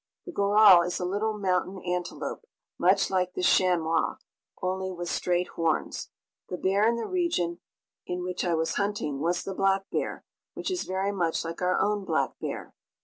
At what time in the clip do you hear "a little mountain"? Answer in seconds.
0.99-1.79